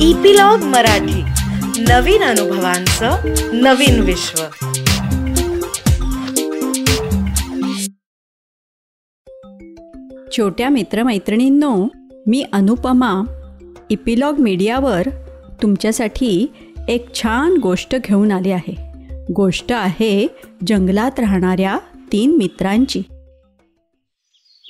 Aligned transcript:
Epilogue 0.00 0.58
Marathi. 0.58 1.22
नवीन 1.82 2.22
अनुभवांचं 2.22 3.16
नवीन 3.52 4.00
विश्व. 4.00 4.42
छोट्या 10.36 10.68
मित्रमैत्रिणींनो 10.68 11.88
मी 12.26 12.44
Anupama 12.52 13.22
epilogue 13.90 14.38
मीडियावर 14.38 15.02
तुमच्यासाठी 15.62 16.46
एक 16.88 17.14
छान 17.14 17.56
गोष्ट 17.56 17.96
घेऊन 18.04 18.32
आली 18.32 18.50
आहे. 18.50 18.74
गोष्ट 19.32 19.72
आहे 19.72 20.26
जंगलात 20.66 21.20
राहणाऱ्या 21.20 21.78
तीन 22.12 22.36
मित्रांची. 22.36 23.02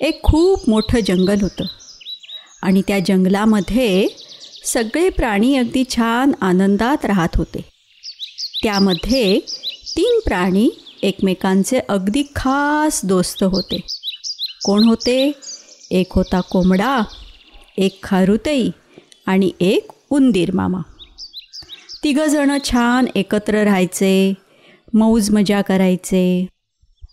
एक 0.01 0.23
खूप 0.23 0.71
मोठं 0.71 1.01
जंगल 1.01 1.41
होतं. 1.43 1.65
आणि 2.63 2.83
त्या 2.89 2.99
जंगलामध्ये 2.99 4.23
सगळे 4.67 5.11
प्राणी 5.11 5.57
अगदी 5.57 5.85
छान 5.91 6.33
आनंदात 6.41 7.05
राहत 7.05 7.29
होते. 7.35 7.65
त्यामध्ये 8.63 9.41
तीन 9.97 10.21
प्राणी 10.27 10.71
एकमेकांचे 11.03 11.79
अगदी 11.89 12.23
खास 12.37 13.01
दोस्त 13.05 13.45
होते. 13.45 13.81
कोण 14.65 14.85
होते? 14.85 15.33
एक 15.91 16.07
होता 16.11 16.41
कोंबडा 16.41 17.03
एक 17.79 18.03
खारुतई 18.03 18.71
आणि 19.27 19.51
एक 19.61 19.91
उंदीर 20.11 20.51
मामा. 20.55 20.79
तिघंजणं 22.05 22.59
छान 22.65 23.07
एकत्र 23.15 23.55
राहायचे 23.55 24.35
मौज 24.95 25.31
मजा 25.31 25.63
करायचे. 25.63 26.47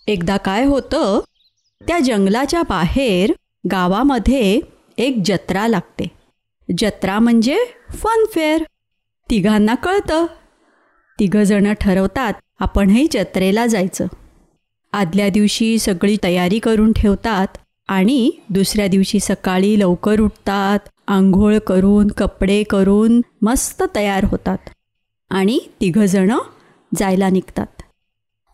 एकदा 0.08 0.38
काय 0.38 0.66
होतं? 0.66 1.20
त्या 1.88 2.00
जंगलाच्या 2.00 2.62
बाहेर 2.62 3.34
गावामध्ये 3.72 4.60
एक 4.98 5.22
जत्रा 5.26 5.68
लागते. 5.68 6.23
जत्रा 6.78 7.20
म्हणजे 7.20 7.58
फनफेअर 7.90 8.64
तिघांना 9.30 9.76
कळतं. 9.76 10.26
तिघंजणं 11.20 11.74
ठरवतात 11.82 12.34
आपणही 12.60 13.08
जत्रेला 13.12 13.66
जायचं. 13.68 14.08
आदल्या 14.94 15.30
दिवशी 15.30 15.78
सगळी 15.80 16.18
तयारी 16.24 16.60
करून 16.60 16.92
ठेवतात 16.92 17.48
आणि 17.88 18.32
दुसऱ्या 18.50 18.88
दिवशी 18.88 19.20
सकाळी 19.20 19.80
लवकर 19.80 20.20
उठतात 20.20 20.80
आंघोळ 21.08 21.58
करून 21.58 22.08
कपडे 22.08 22.64
करून 22.64 23.22
मस्त 23.42 23.84
तयार 23.96 24.24
होतात 24.24 24.70
आणि 25.30 25.60
तिघंजणं 25.82 26.38
जायला 26.96 27.30
निघतात. 27.30 27.82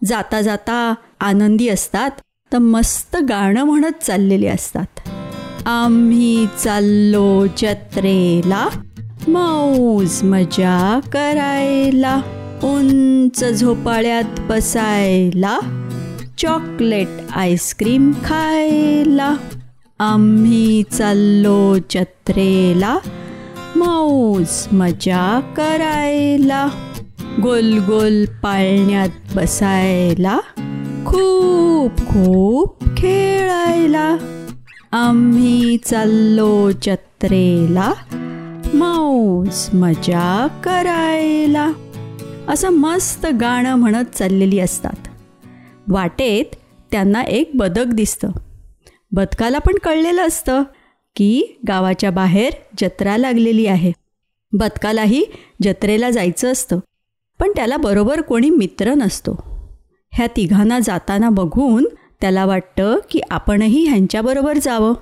जाता 0.02 0.41
जाता 0.41 0.93
आनंदी 1.19 1.69
असतात 1.69 2.11
तर 2.52 2.57
मस्त 2.57 3.17
गाणं 3.30 3.63
म्हणत 3.63 4.03
चाललेली 4.03 4.47
असतात. 4.47 5.09
आम्ही 5.65 6.47
चाललो 6.63 7.45
जत्रेला. 7.47 8.67
मौज 9.27 10.23
मजा 10.23 10.99
करायला. 11.13 12.21
उंच 12.63 13.45
झोपाळ्यात 13.53 14.39
बसायला. 14.39 15.59
चॉकलेट 16.37 17.07
आईस्क्रीम 17.35 18.11
खायला. 18.11 19.35
आम्ही 19.99 20.83
चाललो 20.83 21.75
जत्रेला. 21.77 22.97
मौज 23.75 24.67
मजा 24.71 25.39
करायला. 25.57 26.67
गोल 27.43 27.77
गोल 27.77 28.25
पाळण्यात 28.25 29.09
बसायला. 29.35 30.39
खूप 31.05 31.91
खूप 31.97 32.83
खेळायला. 32.97 34.17
आम्ही 34.91 35.77
चाललो 35.77 36.71
जत्रेला. 36.71 37.93
मौज 38.73 39.69
मजा 39.73 40.47
करायला. 40.63 41.71
असं 42.47 42.69
मस्त 42.69 43.27
गाणं 43.41 43.75
म्हणत 43.75 44.17
चाललेली 44.17 44.59
असतात. 44.59 45.08
वाटेत 45.87 46.55
त्यांना 46.91 47.21
एक 47.21 47.52
बदक 47.55 47.86
दिसतं. 47.86 48.31
बदकाला 49.11 49.59
पण 49.59 49.73
कळलेलं 49.83 50.27
असतं 50.27 50.64
की 51.15 51.59
गावाच्या 51.67 52.11
बाहेर 52.11 52.53
जत्रा 52.81 53.17
लागलेली 53.17 53.65
आहे. 53.65 53.91
बदकालाही 54.53 55.25
जत्रेला 55.64 56.09
जायचं 56.09 56.52
असतं. 56.52 56.80
पण 57.39 57.52
त्याला 57.55 57.77
बरोबर 57.77 58.21
कोणी 58.21 58.49
मित्र 58.49 58.93
नसतो. 58.93 59.43
ह्या 60.14 60.27
तिघांना 60.35 60.80
जाताना 60.80 61.30
बघून 61.30 61.85
त्याला 62.21 62.45
वाटतं 62.45 62.97
की 63.11 63.19
आपणही 63.31 63.85
ह्यांच्याबरोबर 63.87 64.57
जावं. 64.61 64.93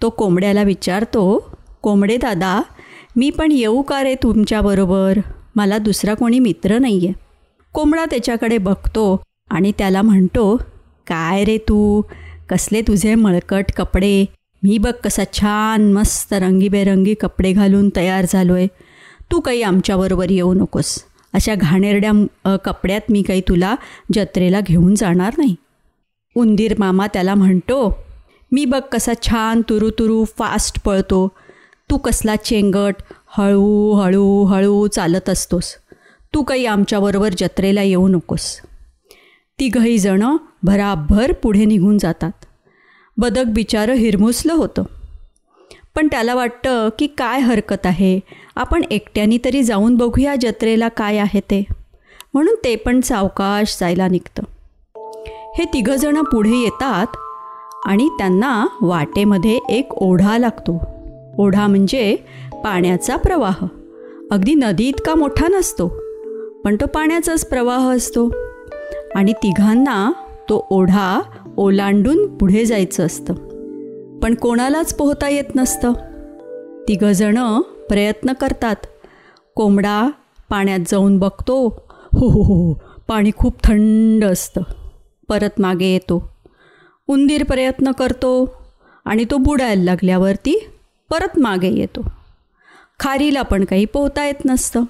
तो 0.00 0.08
कोंबड्याला 0.10 0.62
विचारतो 0.62 1.22
कोंबडे 1.82 2.16
दादा 2.16 2.60
मी 3.16 3.30
पण 3.30 3.52
येऊ 3.52 3.82
का 3.82 4.02
रे 4.02 4.14
तुमच्याबरोबर 4.22 5.18
मला 5.56 5.78
दुसरा 5.78 6.14
कोणी 6.14 6.38
मित्र 6.38 6.78
नाही 6.78 7.06
आहे 7.06 7.12
कोंबडा 7.74 8.04
त्याच्याकडे 8.04 8.58
बघतो 8.58 9.20
आणि 9.50 9.72
त्याला 9.78 10.02
म्हणतो 10.02 10.56
काय 11.06 11.44
रे 11.44 11.56
तू? 11.58 12.00
कसले 12.48 12.80
तुझे 12.82 13.14
मळकट 13.14 13.70
कपडे? 13.76 14.24
मी 14.62 14.78
बघ 14.78 14.92
कसा 15.04 15.24
छान 15.32 15.92
मस्त 15.92 16.32
रंगीबेरंगी 16.32 17.14
कपडे 17.14 17.52
घालून 17.52 17.88
तयार 17.96 18.26
झालो 18.28 18.54
आहे 18.54 18.66
तू 19.32 19.40
काही 19.40 19.62
आमच्याबरोबर 19.62 20.30
येऊ 20.30 20.52
नकोस. 20.54 20.98
अशा 21.34 21.54
घाणेरड्या 21.54 22.56
कपड्यात 22.64 23.10
मी 23.10 23.22
काही 23.22 23.40
तुला 23.48 23.74
जत्रेला 24.14 24.60
घेऊन 24.60 24.94
जाणार 24.94 25.34
नाही. 25.38 25.54
उंदीर 26.38 26.74
मामा 26.78 27.06
त्याला 27.06 27.34
म्हणतो 27.34 27.98
मी 28.52 28.64
बघ 28.64 28.80
कसा 28.80 29.12
छान 29.22 29.62
तुरू 29.68 29.90
तुरू 29.90 30.24
फास्ट 30.24 30.84
पळतो. 30.84 31.28
तू 31.90 31.96
कसला 31.96 32.36
चेंगट 32.36 32.94
हळू 33.28 33.92
हळू 33.92 34.44
हळू 34.44 34.86
चालत 34.86 35.28
असतोस. 35.28 35.74
तू 36.34 36.42
काही 36.42 36.66
आमच्याबरोबर 36.66 37.28
जत्रेला 37.38 37.82
येऊ 37.82 38.08
नकोस. 38.08 38.60
तिघही 39.60 39.98
जणं 39.98 40.36
भराभर 40.62 41.32
पुढे 41.32 41.64
निघून 41.64 41.98
जातात. 41.98 42.30
बदक 43.16 43.44
बिचारं 43.46 43.92
हिरमुसलं 43.92 44.52
होतं. 44.52 44.82
पण 45.94 46.06
त्याला 46.06 46.34
वाटतं 46.34 46.88
की 46.98 47.06
काय 47.06 47.40
हरकत 47.40 47.86
आहे? 47.86 48.20
आपण 48.56 48.84
एकट्याने 48.90 49.38
तरी 49.44 49.62
जाऊन 49.62 49.96
बघूया 49.96 50.34
जत्रेला 50.40 50.88
काय 50.88 51.18
आहे 51.18 51.40
ते. 51.40 51.64
म्हणून 52.34 52.54
ते 52.64 52.76
पण 52.76 53.00
सावकाश 53.00 53.76
जायला 53.80 54.08
निघतं. 54.08 54.42
हे 55.58 55.64
तिघंजणं 55.64 56.22
पुढे 56.22 56.56
येतात 56.56 57.06
आणि 57.84 58.08
त्यांना 58.08 58.66
वाटेमध्ये 58.82 59.58
एक 59.68 59.92
ओढा 59.92 60.38
लागतो. 60.38 60.80
ओढा 61.38 61.66
म्हणजे 61.66 62.16
पाण्याचा 62.64 63.16
प्रवाह. 63.16 63.64
अगदी 64.30 64.54
नदी 64.54 64.88
इतका 64.88 65.14
मोठा 65.14 65.48
नसतो 65.48 65.88
पण 66.64 66.76
तो 66.80 66.86
पाण्याचाच 66.86 67.48
प्रवाह 67.48 67.96
असतो. 67.96 68.30
आणि 69.14 69.32
तिघांना 69.32 70.12
तो 70.48 70.66
ओढा 70.70 71.22
ओलांडून 71.56 72.36
पुढे 72.36 72.64
जायचं 72.64 73.06
असतं. 73.06 73.34
पण 74.18 74.34
कोणालाच 74.34 74.94
पोहता 74.94 75.28
येत 75.28 75.56
नसतं. 75.56 75.92
तिघंजणं 76.88 77.60
प्रयत्न 77.60 78.32
करतात. 78.32 78.76
कोंबडा 79.54 80.10
पाण्यात 80.50 80.80
जाऊन 80.88 81.18
बघतो. 81.18 81.82
हो 82.18 82.28
हो 82.28 82.42
हो, 82.42 82.68
हो 82.68 82.74
पाणी 83.08 83.30
खूप 83.36 83.54
थंड 83.64 84.24
असतं. 84.24 84.60
परत 85.28 85.60
मागे 85.60 85.86
येतो. 85.86 86.30
उंदीर 87.06 87.44
प्रयत्न 87.44 87.92
करतो 87.92 88.54
आणि 89.04 89.24
तो 89.24 89.36
बुडायला 89.36 89.84
लागल्यावरती 89.84 90.68
परत 91.10 91.38
मागे 91.38 91.68
येतो. 91.68 92.12
खारीला 93.00 93.42
पण 93.42 93.64
काही 93.64 93.84
पोहता 93.84 94.24
येत 94.24 94.44
नसतं. 94.44 94.84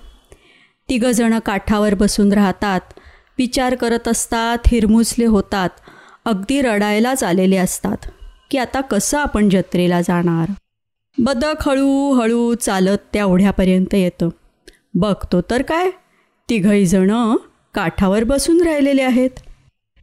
तिघंजणं 0.89 1.39
काठावर 1.39 1.95
बसून 1.95 2.33
राहतात 2.33 2.81
विचार 3.39 3.75
करत 3.75 4.09
असतात 4.09 4.59
हिरमुसले 4.67 5.25
होतात 5.25 5.71
अगदी 6.25 6.63
रडायलाच 6.63 7.25
आलेले 7.25 7.57
असतात 7.57 7.97
की 8.51 8.59
आता 8.59 8.81
कसं 8.81 9.19
आपण 9.19 9.49
जत्रेला 9.49 10.01
जाणार? 10.01 10.53
बदक 11.19 11.69
हळूहळू 11.69 12.55
चालत 12.55 12.99
त्या 13.13 13.25
ओढ्यापर्यंत 13.25 13.95
येतं. 13.95 14.29
बघतो 14.95 15.41
तर 15.41 15.63
काय 15.63 15.91
तिघईजणं 16.49 17.37
काठावर 17.75 18.25
बसून 18.25 18.63
राहिलेले 18.63 19.03
आहेत. 19.03 19.31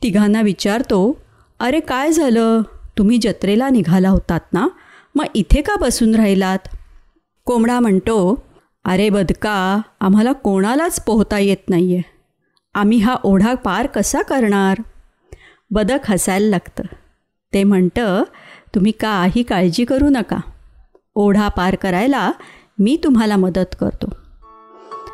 तिघांना 0.03 0.41
विचारतो 0.41 1.19
अरे 1.59 1.79
काय 1.79 2.11
झालं? 2.11 2.61
तुम्ही 2.97 3.17
जत्रेला 3.17 3.69
निघाला 3.69 4.09
होतात 4.09 4.39
ना? 4.53 4.67
मग 5.15 5.25
इथे 5.35 5.61
का 5.61 5.75
बसून 5.75 6.15
राहिलात? 6.15 6.59
कोंबडा 7.45 7.79
म्हणतो 7.79 8.45
अरे 8.85 9.09
बदका 9.09 9.81
आम्हाला 9.99 10.31
कोणालाच 10.31 11.03
पोहता 11.05 11.39
येत 11.39 11.69
नाही 11.69 11.95
आहे 11.95 12.13
आम्ही 12.73 12.97
हा 12.97 13.15
ओढा 13.23 13.53
पार 13.53 13.87
कसा 13.87 14.21
करणार? 14.21 14.81
बदक 15.71 16.11
हसायला 16.11 16.47
लागतं. 16.47 16.83
ते 17.53 17.63
म्हणतं 17.63 18.23
तुम्ही 18.75 18.91
काही 18.91 19.43
काळजी 19.43 19.85
करू 19.85 20.09
नका. 20.09 20.37
ओढा 21.15 21.47
पार 21.47 21.75
करायला 21.75 22.31
मी 22.79 22.97
तुम्हाला 23.03 23.37
मदत 23.37 23.75
करतो. 23.79 24.07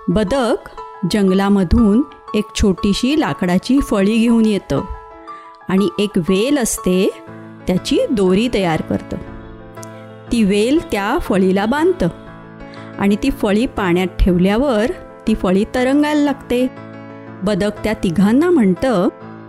बदक 0.08 0.70
जंगलामधून 1.12 2.02
एक 2.36 2.46
छोटीशी 2.56 3.20
लाकडाची 3.20 3.80
फळी 3.80 4.18
घेऊन 4.18 4.46
येतं 4.46 4.82
आणि 5.70 5.88
एक 6.00 6.18
वेल 6.18 6.58
असते 6.58 7.10
त्याची 7.68 7.98
दोरी 8.12 8.50
तयार 8.54 8.82
करतं. 8.82 9.18
ती 10.32 10.44
वेल 10.44 10.80
त्या 10.92 11.18
फळीला 11.22 11.66
बांधतं 11.66 12.08
आणि 13.00 13.16
ती 13.24 13.30
फळी 13.32 13.66
पाण्यात 13.66 14.08
ठेवल्यावर 14.20 14.92
ती 15.28 15.36
फळी 15.36 15.66
तरंगायला 15.76 16.22
लागते. 16.22 16.68
बदक 17.44 17.84
त्या 17.84 17.94
तिघांना 17.94 18.50
म्हणतं 18.50 19.08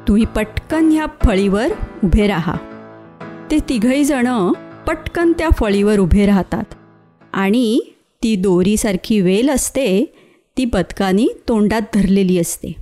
तुम्ही 0.08 0.24
पटकन 0.24 0.90
ह्या 0.90 1.06
फळीवर 1.24 1.66
उभे 2.04 2.26
राहा. 2.26 2.54
ते 3.50 3.58
तिघहीजण 3.68 4.52
पटकन 4.86 5.32
त्या 5.38 5.48
फळीवर 5.50 5.98
उभे 5.98 6.26
राहतात 6.26 6.74
आणि 7.32 7.80
ती 8.22 8.36
दोरीसारखी 8.36 9.20
वेल 9.20 9.50
असते 9.50 10.14
ती 10.56 10.64
बदकानी 10.64 11.28
तोंडात 11.48 11.82
धरलेली 11.94 12.38
असते. 12.38 12.72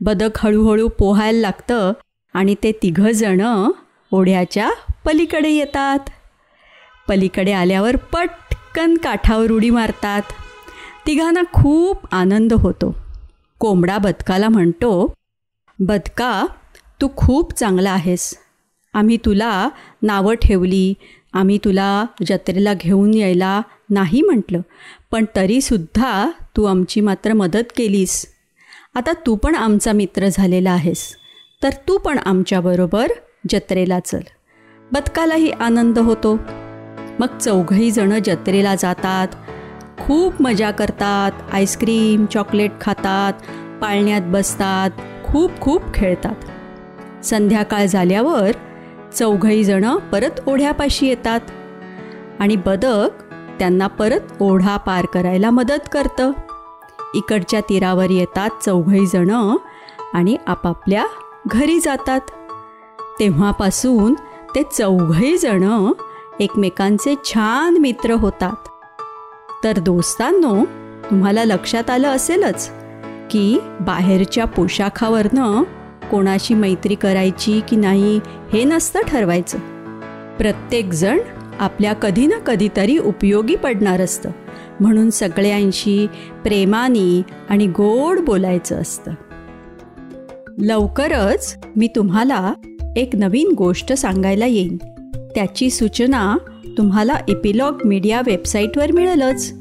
बदक 0.00 0.30
हळूहळू 0.36 0.88
पोहायला 0.88 1.40
लागतं 1.40 1.92
आणि 2.34 2.54
ते 2.62 2.72
तिघंजणं 2.72 3.70
ओढ्याच्या 4.12 4.70
पलीकडे 5.06 5.48
येतात. 5.48 5.98
पलीकडे 7.08 7.52
आल्यावर 7.52 7.96
पटकन 7.96 8.96
काठावर 8.96 9.50
उडी 9.50 9.70
मारतात. 9.70 10.22
तिघांना 11.06 11.42
खूप 11.52 11.96
आनंद 12.12 12.52
होतो. 12.52 12.96
कोंबडा 13.58 13.98
बदकाला 13.98 14.48
म्हणतो 14.48 15.14
बदका 15.78 16.46
तू 17.00 17.08
खूप 17.16 17.52
चांगला 17.52 17.90
आहेस. 17.90 18.34
आम्ही 18.94 19.16
तुला 19.16 19.68
नावं 20.02 20.34
ठेवली 20.34 20.94
आम्ही 21.34 21.58
तुला 21.64 22.04
जत्रेला 22.26 22.74
घेऊन 22.74 23.14
यायला 23.14 23.60
नाही 23.90 24.22
म्हटलं 24.22 24.60
पण 25.12 25.24
तरीसुद्धा 25.36 26.30
तू 26.56 26.64
आमची 26.64 27.00
मात्र 27.00 27.32
मदत 27.32 27.72
केलीस. 27.76 28.24
आता 28.94 29.12
तू 29.26 29.34
पण 29.36 29.54
आमचा 29.54 29.92
मित्र 29.92 30.28
झालेला 30.32 30.70
आहेस 30.70 31.14
तर 31.62 31.70
तू 31.88 31.98
पण 31.98 32.18
आमच्याबरोबर 32.18 33.12
जत्रेला 33.48 34.00
चल. 34.00 34.20
बदकालाही 34.92 35.50
आनंद 35.50 35.98
होतो. 35.98 36.38
मग 37.18 37.38
चौघही 37.38 37.90
जणं 37.90 38.18
जत्रेला 38.18 38.74
जातात 38.74 39.28
खूप 39.98 40.42
मजा 40.42 40.70
करतात 40.70 41.32
आईस्क्रीम 41.52 42.26
चॉकलेट 42.26 42.70
खातात 42.80 43.32
पाळण्यात 43.80 44.22
बसतात 44.22 44.90
खूप 45.24 45.60
खूप 45.60 45.82
खेळतात. 45.94 47.24
संध्याकाळ 47.24 47.86
झाल्यावर 47.86 48.50
चौघही 49.14 49.64
जण 49.64 49.96
परत 49.96 50.40
ओढ्यापाशी 50.46 51.06
येतात. 51.06 51.40
आणि 52.40 52.56
बदक 52.56 53.08
त्यांना 53.58 53.86
परत 53.86 54.20
ओढा 54.40 54.76
पार 54.76 55.06
करायला 55.06 55.50
मदत 55.50 55.88
करतं. 55.92 56.32
इकडच्या 57.14 57.60
तीरावर 57.60 58.10
येतात 58.10 58.50
चौघही 58.64 59.06
जण 59.06 59.56
आणि 60.14 60.36
आपापल्या 60.46 61.06
घरी 61.46 61.80
जातात. 61.80 62.20
तेव्हापासून 63.20 64.14
ते 64.54 64.62
चौघही 64.62 65.36
जण 65.38 65.92
एकमेकांचे 66.40 67.14
छान 67.24 67.76
मित्र 67.76 68.10
होतात. 68.10 68.68
तर 69.64 69.78
दोस्तांनो 69.78 70.64
तुम्हाला 71.10 71.44
लक्षात 71.44 71.90
आलं 71.90 72.08
असेलच 72.08 72.70
की 73.30 73.58
बाहेरच्या 73.80 74.44
पोशाखावरनं 74.44 75.62
कोणाशी 76.10 76.54
मैत्री 76.54 76.94
करायची 76.94 77.60
की 77.68 77.76
नाही 77.76 78.20
हे 78.52 78.64
नसतं 78.64 79.00
ठरवायचं. 79.08 79.58
प्रत्येकजण 80.36 81.18
आपल्या 81.58 81.92
कधी 81.92 82.26
ना 82.26 82.38
कधीतरी 82.38 82.98
उपयोगी 82.98 83.54
पडणार 83.54 84.00
असतं. 84.00 84.30
म्हणून 84.80 85.10
सगळ्यांशी 85.10 86.06
प्रेमाने 86.44 87.22
आणि 87.48 87.66
गोड 87.66 88.18
बोलायचं 88.20 88.76
असतं. 88.76 89.12
लवकरच 90.58 91.58
मी 91.76 91.88
तुम्हाला 91.96 92.52
एक 92.96 93.16
नवीन 93.16 93.52
गोष्ट 93.58 93.92
सांगायला 93.92 94.46
येईन. 94.46 94.76
त्याची 95.34 95.70
सूचना 95.70 96.36
तुम्हाला 96.78 97.14
एपिलॉग 97.28 97.78
मीडिया 97.84 98.22
वेबसाईटवर 98.26 98.92
मिळेलच. 98.92 99.54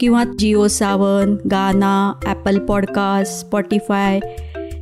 किंवा 0.00 0.24
जिओ 0.38 0.66
सावन 0.66 1.36
गाना 1.50 2.12
ॲपल 2.26 2.58
पॉडकास्ट 2.58 3.34
स्पॉटीफाय 3.34 4.20